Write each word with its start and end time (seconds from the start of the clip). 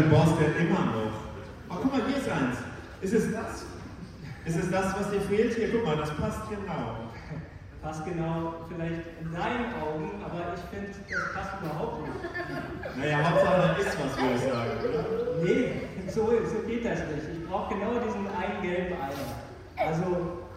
Du 0.00 0.08
brauchst 0.08 0.40
ja 0.40 0.48
immer 0.58 0.80
noch. 0.96 1.12
Oh, 1.68 1.76
guck 1.82 1.92
mal, 1.92 2.00
hier 2.06 2.16
ist 2.16 2.28
eins. 2.30 2.56
Ist 3.02 3.12
es 3.12 3.32
das? 3.32 3.64
Ist 4.46 4.64
es 4.64 4.70
das, 4.70 4.94
was 4.98 5.10
dir 5.10 5.20
fehlt? 5.20 5.54
Hier, 5.54 5.70
guck 5.72 5.84
mal, 5.84 5.96
das 5.98 6.16
passt 6.16 6.48
genau. 6.48 7.12
Passt 7.82 8.04
genau 8.06 8.64
vielleicht 8.68 9.04
in 9.20 9.28
deinen 9.32 9.68
Augen, 9.76 10.24
aber 10.24 10.54
ich 10.56 10.64
finde, 10.72 10.88
das 10.88 11.32
passt 11.34 11.60
überhaupt 11.60 12.00
nicht. 12.00 12.16
Naja, 12.96 13.28
Hauptsache, 13.28 13.60
da 13.60 13.72
ist 13.76 13.98
was, 14.00 14.16
würde 14.16 14.34
ich 14.36 14.40
sagen, 14.40 14.70
oder? 14.88 15.04
Nee, 15.44 15.72
so, 16.08 16.32
so 16.48 16.66
geht 16.66 16.84
das 16.84 17.00
nicht. 17.12 17.36
Ich 17.36 17.46
brauche 17.46 17.74
genau 17.74 17.92
diesen 18.00 18.24
einen 18.24 18.62
gelben 18.62 18.94
Eimer. 18.96 19.36
Also, 19.76 20.48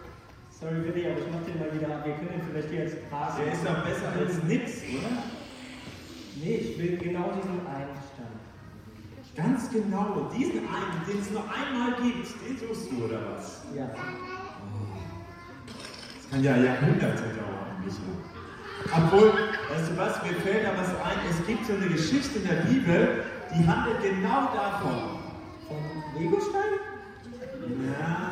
sorry 0.58 0.84
Willi, 0.88 1.04
aber 1.04 1.20
ich 1.20 1.28
mach 1.28 1.44
den 1.44 1.60
mal 1.60 1.68
wieder 1.68 1.94
ab. 1.94 2.06
Wir 2.06 2.14
können 2.14 2.32
den 2.32 2.48
vielleicht 2.48 2.70
hier 2.70 2.82
als 2.88 2.96
Gras. 3.10 3.36
Der 3.36 3.52
ist 3.52 3.60
doch 3.60 3.84
besser 3.84 4.08
als 4.08 4.42
nix, 4.44 4.80
oder? 4.88 5.20
Nee, 6.40 6.56
ich 6.56 6.78
will 6.78 6.96
genau 6.96 7.28
diesen 7.36 7.60
einen 7.68 7.92
Stand. 8.08 8.40
Ganz 9.34 9.68
genau, 9.70 10.30
diesen 10.36 10.60
einen, 10.60 11.04
den 11.08 11.20
es 11.20 11.30
nur 11.30 11.42
einmal 11.42 12.00
gibt, 12.00 12.28
den 12.46 12.56
suchst 12.56 12.92
du, 12.92 13.04
oder 13.04 13.18
was? 13.34 13.62
Ja. 13.74 13.90
Das 16.16 16.30
kann 16.30 16.42
ja 16.42 16.56
Jahrhunderte 16.56 17.22
dauern, 17.34 17.82
Micha. 17.84 18.96
Obwohl, 18.96 19.32
weißt 19.70 19.90
du 19.90 19.96
was, 19.96 20.22
mir 20.22 20.34
fällt 20.40 20.64
da 20.64 20.72
was 20.76 20.88
ein, 20.88 21.18
es 21.28 21.44
gibt 21.46 21.66
so 21.66 21.72
eine 21.72 21.86
Geschichte 21.86 22.38
in 22.38 22.46
der 22.46 22.62
Bibel, 22.62 23.24
die 23.52 23.66
handelt 23.66 24.02
genau 24.02 24.52
davon. 24.54 25.18
Von 25.66 26.20
Legostein? 26.20 26.78
Ja. 27.88 28.30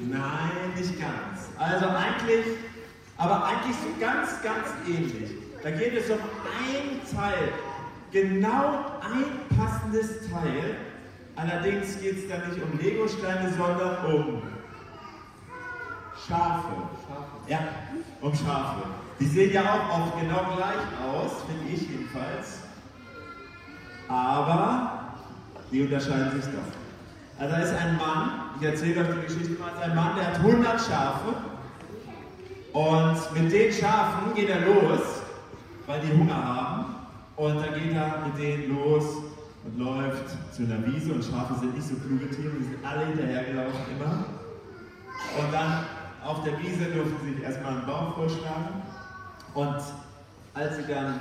Nein, 0.00 0.74
nicht 0.76 0.98
ganz. 0.98 1.48
Also 1.58 1.86
eigentlich, 1.86 2.46
aber 3.18 3.44
eigentlich 3.44 3.76
so 3.76 3.88
ganz, 4.00 4.40
ganz 4.42 4.68
ähnlich. 4.86 5.30
Da 5.62 5.70
geht 5.70 5.94
es 5.94 6.10
um 6.10 6.18
ein 6.18 7.00
Teil, 7.14 7.48
genau 8.14 9.00
ein 9.02 9.58
passendes 9.58 10.30
Teil. 10.30 10.76
Allerdings 11.36 12.00
geht 12.00 12.18
es 12.18 12.28
da 12.28 12.46
nicht 12.46 12.62
um 12.62 12.78
Legosteine, 12.78 13.52
sondern 13.52 14.06
um 14.06 14.42
Schafe. 16.26 16.74
Schafe. 17.06 17.48
Ja, 17.48 17.58
um 18.20 18.32
Schafe. 18.32 18.82
Die 19.18 19.26
sehen 19.26 19.52
ja 19.52 19.62
auch 19.62 19.98
oft 19.98 20.20
genau 20.20 20.56
gleich 20.56 20.84
aus, 21.04 21.42
finde 21.46 21.74
ich 21.74 21.88
jedenfalls. 21.90 22.60
Aber 24.08 25.14
die 25.72 25.82
unterscheiden 25.82 26.40
sich 26.40 26.44
doch. 26.52 27.40
Also 27.40 27.52
da 27.52 27.62
ist 27.62 27.74
ein 27.74 27.96
Mann, 27.96 28.30
ich 28.60 28.66
erzähle 28.66 29.00
euch 29.00 29.08
die 29.08 29.34
Geschichte 29.34 29.60
mal, 29.60 29.72
ein 29.82 29.94
Mann, 29.94 30.14
der 30.16 30.28
hat 30.28 30.36
100 30.36 30.80
Schafe 30.80 31.34
und 32.72 33.42
mit 33.42 33.52
den 33.52 33.72
Schafen 33.72 34.34
geht 34.34 34.50
er 34.50 34.60
los, 34.60 35.22
weil 35.86 36.00
die 36.00 36.12
Hunger 36.16 36.34
haben 36.34 36.73
und 37.36 37.56
dann 37.56 37.74
geht 37.74 37.94
er 37.94 38.26
mit 38.26 38.38
denen 38.38 38.76
los 38.76 39.04
und 39.64 39.78
läuft 39.78 40.30
zu 40.54 40.62
einer 40.62 40.86
Wiese 40.86 41.12
und 41.12 41.24
Schafe 41.24 41.54
sind 41.60 41.74
nicht 41.74 41.88
so 41.88 41.94
kluge 41.96 42.28
Tiere, 42.30 42.52
die 42.58 42.64
sind 42.64 42.84
alle 42.84 43.06
hinterhergelaufen 43.06 43.80
immer. 43.96 44.24
Und 45.38 45.52
dann 45.52 45.84
auf 46.24 46.44
der 46.44 46.58
Wiese 46.60 46.84
durften 46.86 47.16
sie 47.24 47.34
sich 47.34 47.42
erstmal 47.42 47.72
einen 47.72 47.86
Baum 47.86 48.14
vorschlagen 48.14 48.82
und 49.54 49.76
als 50.54 50.76
sie 50.76 50.92
dann 50.92 51.20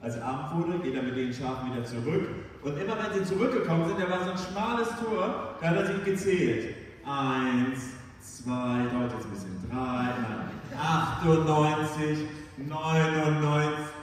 als 0.00 0.20
Abend 0.20 0.66
wurde, 0.66 0.78
geht 0.80 0.94
er 0.94 1.02
mit 1.02 1.16
den 1.16 1.32
Schafen 1.32 1.72
wieder 1.72 1.84
zurück. 1.84 2.28
Und 2.62 2.78
immer 2.78 2.96
wenn 2.98 3.18
sie 3.18 3.34
zurückgekommen 3.34 3.88
sind, 3.88 4.00
da 4.00 4.10
war 4.10 4.24
so 4.24 4.30
ein 4.32 4.38
schmales 4.38 4.88
Tor, 5.00 5.54
da 5.60 5.66
hat 5.66 5.76
er 5.76 5.86
sich 5.86 6.04
gezählt. 6.04 6.74
Eins, 7.04 7.90
zwei, 8.20 8.86
dauert 8.92 9.12
jetzt 9.12 9.24
ein 9.24 9.30
bisschen, 9.30 9.70
drei, 9.70 9.76
nein, 9.76 10.50
98, 10.78 12.18
99. 12.58 13.94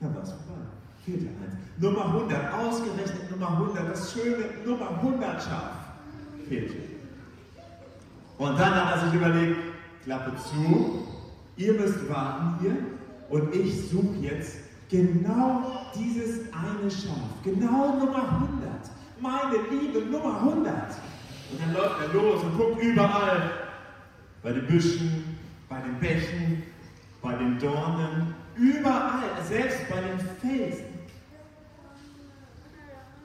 Dann 0.00 0.14
war 0.14 0.22
es 0.22 0.30
vorbei. 0.30 0.60
Fehlte 1.04 1.26
eins. 1.26 1.56
Nummer 1.78 2.06
100, 2.06 2.54
ausgerechnet 2.54 3.30
Nummer 3.30 3.50
100, 3.52 3.90
das 3.90 4.12
schöne 4.12 4.44
Nummer 4.66 4.90
100 4.90 5.42
Schaf. 5.42 5.70
Fehlte. 6.48 6.76
Und 8.38 8.58
dann 8.58 8.74
hat 8.74 8.96
er 8.96 9.04
sich 9.04 9.14
überlegt, 9.14 9.56
Klappe 10.04 10.32
zu, 10.36 11.06
ihr 11.56 11.72
müsst 11.74 12.08
warten 12.08 12.54
hier 12.60 12.76
und 13.28 13.54
ich 13.54 13.90
suche 13.90 14.16
jetzt 14.20 14.56
genau 14.88 15.90
dieses 15.94 16.52
eine 16.52 16.90
Schaf, 16.90 17.42
genau 17.42 17.96
Nummer 17.98 18.32
100, 18.32 18.70
meine 19.20 19.56
liebe 19.70 20.06
Nummer 20.10 20.40
100. 20.40 20.74
Und 21.50 21.60
dann 21.60 21.74
läuft 21.74 22.00
er 22.00 22.14
los 22.14 22.42
und 22.44 22.56
guckt 22.56 22.82
überall, 22.82 23.50
bei 24.42 24.52
den 24.52 24.66
Büschen, 24.66 25.36
bei 25.68 25.80
den 25.80 25.98
Bächen, 25.98 26.62
bei 27.22 27.34
den 27.34 27.58
Dornen, 27.58 28.34
überall, 28.56 29.42
selbst 29.46 29.88
bei 29.88 30.00
den 30.00 30.18
Felsen. 30.40 30.84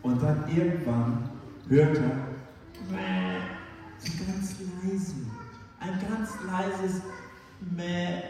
Und 0.01 0.21
dann 0.21 0.43
irgendwann 0.47 1.29
hört 1.69 1.97
er, 1.97 2.33
so 3.99 4.11
ganz 4.25 4.55
leise, 4.59 5.15
ein 5.79 5.99
ganz 6.09 6.31
leises 6.45 7.01
Mäh. 7.75 8.21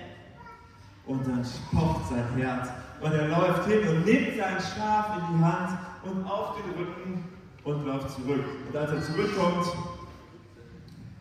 Und 1.06 1.28
dann 1.28 1.44
pocht 1.72 2.10
sein 2.10 2.26
Herz 2.38 2.70
und 3.02 3.12
er 3.12 3.28
läuft 3.28 3.68
hin 3.68 3.88
und 3.90 4.06
nimmt 4.06 4.38
sein 4.38 4.58
Schaf 4.60 5.18
in 5.18 5.38
die 5.38 5.44
Hand 5.44 5.78
und 6.04 6.26
auf 6.26 6.56
den 6.56 6.72
Rücken 6.80 7.24
und 7.64 7.86
läuft 7.86 8.12
zurück. 8.12 8.46
Und 8.68 8.78
als 8.78 8.92
er 8.92 9.02
zurückkommt, 9.04 9.68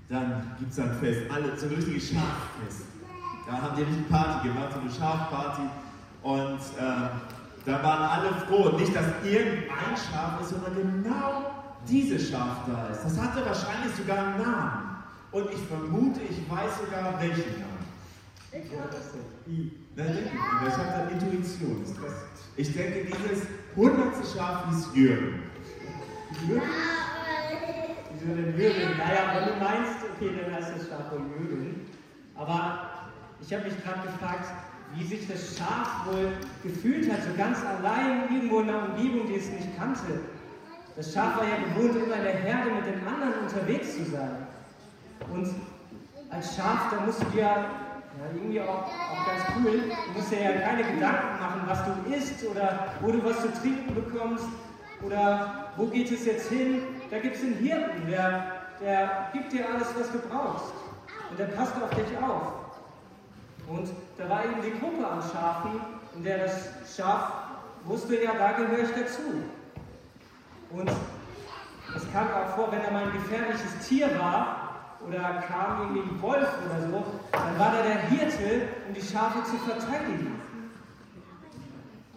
dann 0.09 0.55
gibt 0.59 0.71
es 0.71 0.79
ein 0.79 0.95
Fest, 1.01 1.23
alle, 1.31 1.57
so 1.57 1.67
ein 1.67 1.75
richtiges 1.75 2.11
Schaffest. 2.11 2.87
Da 3.47 3.53
haben 3.61 3.77
die 3.77 3.83
richtig 3.83 4.09
Party 4.09 4.49
gemacht, 4.49 4.69
so 4.75 4.81
eine 4.81 4.91
Schafparty. 4.91 5.63
Und 6.23 6.59
äh, 6.79 7.09
da 7.67 7.83
waren 7.83 8.03
alle 8.03 8.31
froh. 8.47 8.77
Nicht, 8.77 8.95
dass 8.95 9.07
irgendein 9.25 9.97
Schaf 9.97 10.41
ist, 10.41 10.51
sondern 10.51 10.75
genau 11.03 11.51
dieses 11.89 12.31
Schaf 12.31 12.59
da 12.67 12.89
ist. 12.93 13.05
Das 13.05 13.21
hatte 13.21 13.45
wahrscheinlich 13.45 13.95
sogar 13.97 14.19
einen 14.19 14.43
Namen. 14.43 14.89
Und 15.33 15.51
ich 15.51 15.61
vermute, 15.67 16.21
ich 16.23 16.39
weiß 16.51 16.79
sogar 16.85 17.21
welchen 17.21 17.61
Namen. 17.61 17.73
Na, 19.97 20.05
denke 20.05 20.21
ich, 20.21 20.69
ich 20.69 20.75
habe 20.77 20.89
da 20.89 21.09
Intuition. 21.09 21.83
Ist 21.83 21.97
das- 21.97 22.13
Ich 22.57 22.73
denke, 22.75 23.07
dieses 23.07 23.47
hundertste 23.75 24.37
Schaf 24.39 24.65
hieß 24.71 24.89
Jürgen. 24.95 25.43
Jürgen? 26.47 26.63
Jürgen? 28.57 28.99
Naja, 28.99 29.21
wenn 29.35 29.49
du 29.49 29.65
meinst, 29.65 29.97
okay, 30.15 30.31
dann 30.41 30.55
heißt 30.55 30.73
das 30.77 30.89
Schaf 30.89 31.11
wohl 31.11 31.21
Jürgen. 31.39 31.81
Aber 32.37 32.91
ich 33.45 33.53
habe 33.53 33.65
mich 33.65 33.83
gerade 33.83 34.07
gefragt, 34.07 34.47
wie 34.95 35.05
sich 35.05 35.27
das 35.27 35.57
Schaf 35.57 36.07
wohl 36.07 36.33
gefühlt 36.63 37.11
hat, 37.11 37.23
so 37.23 37.31
ganz 37.37 37.59
allein 37.65 38.33
irgendwo 38.33 38.61
in 38.61 38.69
einer 38.69 38.91
Umgebung, 38.91 39.27
die 39.27 39.37
es 39.37 39.51
nicht 39.51 39.77
kannte. 39.77 40.21
Das 40.95 41.13
Schaf 41.13 41.39
war 41.39 41.45
ja 41.45 41.57
gewohnt, 41.57 41.97
immer 41.97 42.17
in 42.17 42.23
der 42.23 42.35
Herde 42.35 42.71
mit 42.71 42.87
den 42.87 43.07
anderen 43.07 43.43
unterwegs 43.43 43.97
zu 43.97 44.05
sein. 44.05 44.47
Und 45.33 45.55
als 46.31 46.55
Schaf, 46.55 46.91
da 46.91 47.01
musst 47.05 47.23
du 47.23 47.27
dir 47.27 47.41
ja, 47.41 47.67
irgendwie 48.35 48.61
auch, 48.61 48.85
auch 48.85 49.27
ganz 49.27 49.43
cool, 49.57 49.81
du 49.81 50.19
musst 50.19 50.31
dir 50.31 50.43
ja 50.43 50.61
keine 50.61 50.85
Gedanken 50.85 51.41
machen, 51.41 51.63
was 51.67 51.83
du 51.85 52.15
isst 52.15 52.47
oder 52.47 52.89
wo 53.01 53.11
du 53.11 53.25
was 53.25 53.41
zu 53.41 53.53
trinken 53.61 53.95
bekommst 53.95 54.45
oder 55.03 55.73
wo 55.77 55.87
geht 55.87 56.13
es 56.13 56.27
jetzt 56.27 56.51
hin. 56.51 56.83
Da 57.11 57.19
gibt 57.19 57.37
es 57.37 57.43
einen 57.43 57.55
Hirten, 57.55 58.07
der, 58.09 58.45
der 58.81 59.29
gibt 59.33 59.53
dir 59.53 59.67
alles, 59.69 59.89
was 59.99 60.13
du 60.13 60.19
brauchst. 60.29 60.75
Und 61.31 61.39
der 61.39 61.47
passt 61.47 61.75
auf 61.83 61.91
dich 61.91 62.19
auf. 62.19 62.62
Und 63.69 63.89
da 64.19 64.29
war 64.29 64.45
eben 64.45 64.63
die 64.63 64.79
Gruppe 64.79 65.07
an 65.07 65.23
Schafen, 65.23 65.81
in 66.17 66.25
der 66.25 66.47
das 66.47 66.97
Schaf 66.97 67.33
wusste, 67.85 68.23
ja, 68.23 68.33
da 68.35 68.53
gehöre 68.53 68.81
ich 68.81 68.91
dazu. 68.91 69.43
Und 70.71 70.91
es 71.97 72.13
kam 72.13 72.29
auch 72.29 72.55
vor, 72.55 72.73
wenn 72.73 72.83
da 72.83 72.91
mal 72.91 73.05
ein 73.05 73.13
gefährliches 73.13 73.87
Tier 73.87 74.09
war 74.19 74.97
oder 75.07 75.43
kam 75.47 75.83
irgendwie 75.83 76.15
ein 76.15 76.23
Wolf 76.23 76.49
oder 76.65 76.81
so, 76.89 77.05
dann 77.33 77.59
war 77.59 77.73
da 77.73 77.83
der 77.83 78.01
Hirte, 78.09 78.69
um 78.89 78.95
die 78.95 79.03
Schafe 79.03 79.43
zu 79.45 79.57
verteidigen. 79.59 80.41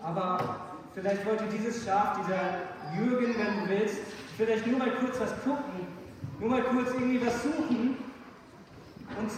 Aber 0.01 0.59
vielleicht 0.93 1.25
wollte 1.25 1.45
dieses 1.45 1.83
Schaf, 1.83 2.19
dieser 2.21 2.95
Jürgen, 2.97 3.35
wenn 3.37 3.63
du 3.63 3.69
willst, 3.69 3.97
vielleicht 4.37 4.67
nur 4.67 4.79
mal 4.79 4.91
kurz 4.91 5.19
was 5.19 5.31
gucken, 5.43 5.87
nur 6.39 6.49
mal 6.49 6.63
kurz 6.63 6.91
irgendwie 6.91 7.25
was 7.25 7.41
suchen 7.41 7.97
und 9.19 9.31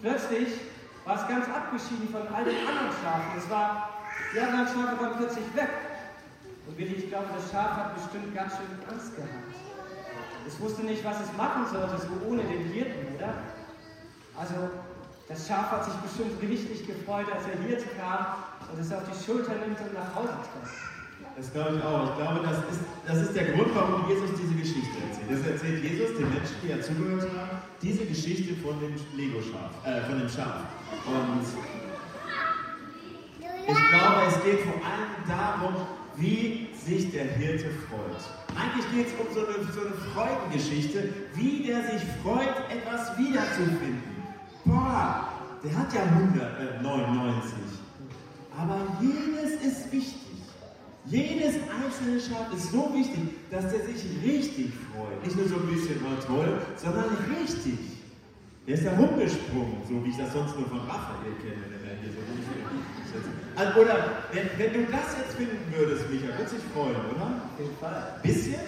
plötzlich 0.00 0.48
war 1.08 1.16
es 1.16 1.26
ganz 1.26 1.48
abgeschieden 1.48 2.08
von 2.12 2.20
all 2.28 2.44
den 2.44 2.60
anderen 2.68 2.92
Schafen. 3.00 3.32
Es 3.32 3.48
war, 3.48 4.04
die 4.34 4.40
anderen 4.40 4.68
Schafe 4.68 5.00
waren 5.00 5.16
plötzlich 5.16 5.48
weg. 5.56 5.72
Und 6.68 6.76
Willi, 6.76 7.00
ich 7.00 7.08
glaube, 7.08 7.32
das 7.32 7.50
Schaf 7.50 7.80
hat 7.80 7.96
bestimmt 7.96 8.36
ganz 8.36 8.52
schön 8.52 8.68
Angst 8.92 9.16
gehabt. 9.16 9.56
Es 10.46 10.60
wusste 10.60 10.84
nicht, 10.84 11.02
was 11.04 11.16
es 11.24 11.32
machen 11.32 11.64
sollte, 11.64 11.96
so 11.96 12.12
ohne 12.28 12.44
den 12.44 12.68
Hirten, 12.76 13.16
oder? 13.16 13.32
Also, 14.36 14.68
das 15.28 15.48
Schaf 15.48 15.72
hat 15.72 15.84
sich 15.88 15.96
bestimmt 16.04 16.36
richtig 16.44 16.86
gefreut, 16.86 17.26
als 17.32 17.44
der 17.48 17.56
Hirte 17.64 17.88
kam 17.96 18.44
und 18.68 18.76
es 18.78 18.92
auf 18.92 19.02
die 19.08 19.16
Schulter 19.16 19.56
nimmt 19.64 19.80
und 19.80 19.92
nach 19.96 20.12
Hause 20.12 20.36
trägt. 20.44 20.76
Das 21.36 21.52
glaube 21.52 21.80
ich 21.80 21.84
auch. 21.84 22.04
Ich 22.04 22.16
glaube, 22.20 22.40
das 22.44 22.58
ist, 22.68 22.80
das 23.06 23.16
ist 23.28 23.32
der 23.34 23.56
Grund, 23.56 23.72
warum 23.72 24.08
Jesus 24.08 24.30
diese 24.36 24.54
Geschichte 24.54 25.07
erzählt. 25.50 25.82
Jesus 25.82 26.16
den 26.16 26.28
Menschen, 26.28 26.56
die 26.62 26.68
ja 26.68 26.80
zugehört 26.80 27.28
haben, 27.36 27.58
diese 27.82 28.04
Geschichte 28.04 28.54
von 28.62 28.78
dem 28.80 28.94
Lego-Schaf, 29.16 29.72
äh, 29.84 30.02
von 30.06 30.18
dem 30.18 30.28
Schaf. 30.28 30.64
Und 31.06 31.44
ich 33.68 33.88
glaube, 33.90 34.22
es 34.28 34.44
geht 34.44 34.60
vor 34.60 34.80
allem 34.84 35.12
darum, 35.28 35.74
wie 36.16 36.68
sich 36.74 37.10
der 37.12 37.24
Hirte 37.24 37.70
freut. 37.88 38.22
Eigentlich 38.56 38.90
geht 38.92 39.06
es 39.08 39.12
um 39.20 39.34
so 39.34 39.46
eine, 39.46 39.72
so 39.72 39.80
eine 39.80 39.94
Freudengeschichte, 40.12 41.12
wie 41.34 41.66
der 41.66 41.82
sich 41.82 42.02
freut, 42.22 42.56
etwas 42.70 43.16
wiederzufinden. 43.18 44.02
Boah, 44.64 45.28
der 45.62 45.76
hat 45.76 45.92
ja 45.92 46.02
199. 46.02 47.52
Aber 48.58 48.80
jedes 49.00 49.62
ist 49.62 49.92
wichtig. 49.92 50.27
Jedes 51.10 51.54
einzelne 51.72 52.20
Schaf 52.20 52.52
ist 52.52 52.70
so 52.70 52.92
wichtig, 52.92 53.32
dass 53.50 53.70
der 53.70 53.80
sich 53.80 54.04
richtig 54.22 54.72
freut. 54.92 55.24
Nicht 55.24 55.36
nur 55.36 55.48
so 55.48 55.56
ein 55.56 55.66
bisschen, 55.66 55.96
oh 56.04 56.20
toll, 56.20 56.60
sondern 56.76 57.16
richtig. 57.32 57.78
Der 58.66 58.74
ist 58.74 58.84
da 58.84 58.90
rumgesprungen, 58.92 59.80
so 59.88 60.04
wie 60.04 60.10
ich 60.10 60.18
das 60.18 60.32
sonst 60.34 60.54
nur 60.58 60.68
von 60.68 60.80
Raphael 60.80 61.32
kenne, 61.40 61.64
wenn 61.72 61.88
er 61.88 61.96
hier 61.96 62.12
so. 62.12 62.20
Also, 63.56 63.80
oder 63.80 64.22
wenn, 64.32 64.46
wenn, 64.58 64.72
du 64.74 64.92
das 64.92 65.16
jetzt 65.16 65.36
finden 65.36 65.56
würdest, 65.74 66.10
Micha, 66.10 66.28
würde 66.36 66.50
sich 66.50 66.62
freuen, 66.74 66.94
oder? 66.94 67.24
Auf 67.24 67.58
jeden 67.58 67.76
Fall. 67.80 68.20
Bisschen? 68.22 68.60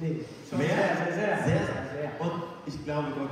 Nee, 0.00 0.20
schon 0.48 0.58
Mehr? 0.58 0.68
sehr, 0.68 1.14
sehr, 1.14 1.14
sehr. 1.14 1.46
sehr, 1.46 1.84
sehr. 1.96 2.20
Und 2.20 2.42
ich 2.66 2.84
glaube, 2.84 3.08
Gott 3.18 3.30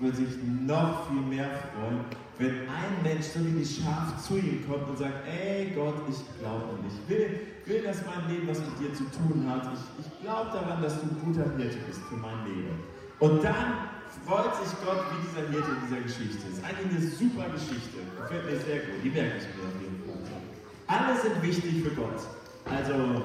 würde 0.00 0.16
sich 0.16 0.28
noch 0.66 1.06
viel 1.06 1.20
mehr 1.20 1.50
freuen, 1.76 2.00
wenn 2.40 2.60
ein 2.68 3.02
Mensch, 3.02 3.26
so 3.26 3.40
wie 3.44 3.52
die 3.52 3.64
Schaf, 3.64 4.16
zu 4.26 4.38
ihm 4.38 4.66
kommt 4.66 4.88
und 4.88 4.98
sagt, 4.98 5.28
ey 5.28 5.72
Gott, 5.74 5.94
ich 6.08 6.16
glaube 6.40 6.64
an 6.72 6.82
dich. 6.82 6.96
Ich 6.96 7.08
will, 7.08 7.40
will, 7.66 7.82
dass 7.82 7.98
mein 8.06 8.28
Leben 8.28 8.48
was 8.48 8.58
mit 8.60 8.80
dir 8.80 8.94
zu 8.94 9.04
tun 9.04 9.44
hat. 9.46 9.68
Ich, 9.74 10.06
ich 10.06 10.22
glaube 10.22 10.50
daran, 10.50 10.82
dass 10.82 10.94
du 11.00 11.06
ein 11.06 11.20
guter 11.22 11.44
Hirte 11.56 11.76
bist 11.86 12.00
für 12.08 12.16
mein 12.16 12.44
Leben. 12.46 12.80
Und 13.18 13.44
dann 13.44 13.92
freut 14.26 14.56
sich 14.56 14.72
Gott 14.84 15.04
wie 15.12 15.28
dieser 15.28 15.48
Hirte 15.52 15.70
in 15.70 15.86
dieser 15.86 16.00
Geschichte. 16.00 16.48
Ist 16.48 16.64
eigentlich 16.64 16.96
eine 16.96 17.10
super 17.10 17.48
Geschichte. 17.52 18.00
Gefällt 18.22 18.44
mir 18.46 18.58
sehr 18.58 18.78
gut. 18.88 19.04
Die 19.04 19.10
merke 19.10 19.36
ich 19.36 19.44
mir 19.54 19.68
auf 19.68 19.76
jeden 19.76 20.00
Fall. 20.08 20.40
Alle 20.86 21.20
sind 21.20 21.42
wichtig 21.42 21.84
für 21.84 21.90
Gott. 21.90 22.24
Also 22.64 23.22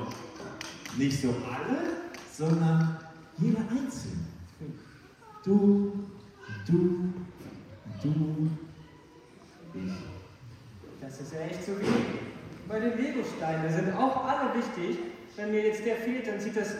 nicht 0.97 1.21
so 1.21 1.29
alle, 1.29 1.95
sondern 2.31 2.97
jeder 3.37 3.61
Einzelne. 3.71 4.25
Du, 5.43 5.93
du, 6.67 7.13
du. 8.03 8.49
Das 11.01 11.19
ist 11.21 11.33
ja 11.33 11.41
echt 11.41 11.63
so 11.65 11.73
wie 11.79 11.85
bei 12.67 12.79
den 12.79 12.97
Legosteinen. 12.97 13.71
Sind 13.71 13.95
auch 13.95 14.25
alle 14.25 14.55
wichtig. 14.55 14.99
Wenn 15.35 15.51
mir 15.51 15.67
jetzt 15.67 15.85
der 15.85 15.97
fehlt, 15.97 16.27
dann 16.27 16.39
sieht 16.39 16.55
das 16.55 16.75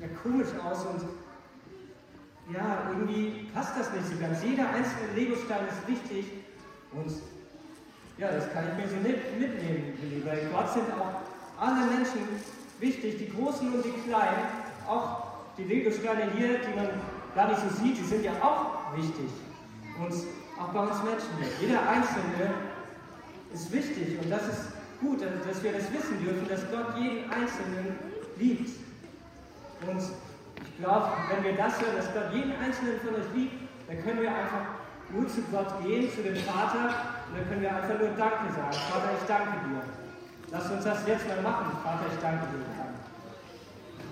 ja 0.00 0.08
komisch 0.22 0.48
aus 0.64 0.84
und 0.86 1.02
ja, 2.52 2.90
irgendwie 2.90 3.48
passt 3.54 3.78
das 3.78 3.92
nicht 3.92 4.06
so 4.06 4.18
ganz. 4.20 4.42
Jeder 4.42 4.68
einzelne 4.68 5.12
Legostein 5.14 5.66
ist 5.68 5.88
wichtig 5.88 6.26
und 6.92 7.10
ja, 8.18 8.30
das 8.30 8.52
kann 8.52 8.64
ich 8.68 8.84
mir 8.84 8.88
so 8.88 8.96
mit, 8.96 9.40
mitnehmen. 9.40 10.22
Bei 10.24 10.36
Gott 10.52 10.72
sind 10.72 10.84
auch 10.92 11.22
alle 11.58 11.86
Menschen 11.86 12.20
wichtig, 12.80 13.18
die 13.18 13.30
Großen 13.30 13.72
und 13.72 13.84
die 13.84 14.08
Kleinen. 14.08 14.46
Auch 14.86 15.28
die 15.56 15.64
Legosteine 15.64 16.30
hier, 16.36 16.58
die 16.58 16.76
man 16.76 16.88
gar 17.34 17.48
nicht 17.48 17.60
so 17.60 17.82
sieht, 17.82 17.98
die 17.98 18.04
sind 18.04 18.24
ja 18.24 18.32
auch 18.42 18.96
wichtig. 18.96 19.30
Und 19.98 20.14
auch 20.60 20.68
bei 20.68 20.80
uns 20.80 21.02
Menschen. 21.02 21.60
Jeder 21.60 21.88
Einzelne 21.88 22.54
ist 23.52 23.72
wichtig 23.72 24.18
und 24.20 24.30
das 24.30 24.42
ist 24.48 24.62
gut, 25.00 25.20
dass 25.22 25.62
wir 25.62 25.72
das 25.72 25.92
wissen 25.92 26.18
dürfen, 26.24 26.48
dass 26.48 26.60
Gott 26.70 26.96
jeden 26.98 27.30
Einzelnen 27.30 27.98
liebt. 28.38 28.70
Und 29.86 30.00
ich 30.00 30.76
glaube, 30.78 31.08
wenn 31.30 31.44
wir 31.44 31.56
das 31.56 31.80
hören, 31.80 31.96
dass 31.96 32.12
Gott 32.12 32.32
jeden 32.32 32.52
Einzelnen 32.56 33.00
von 33.00 33.14
euch 33.14 33.30
liebt, 33.34 33.54
dann 33.86 34.02
können 34.02 34.22
wir 34.22 34.30
einfach 34.30 34.82
nur 35.10 35.28
zu 35.28 35.42
Gott 35.52 35.82
gehen, 35.84 36.10
zu 36.10 36.22
dem 36.22 36.36
Vater, 36.36 37.14
und 37.28 37.38
dann 37.38 37.48
können 37.48 37.62
wir 37.62 37.74
einfach 37.74 37.98
nur 37.98 38.08
Danke 38.16 38.52
sagen. 38.52 38.72
Vater, 38.72 39.10
ich 39.20 39.26
danke 39.26 39.68
dir. 39.68 39.82
Lass 40.50 40.70
uns 40.70 40.84
das 40.84 41.06
jetzt 41.06 41.28
mal 41.28 41.42
machen. 41.42 41.76
Vater, 41.82 42.06
ich 42.12 42.20
danke 42.20 42.46
dir. 42.46 42.83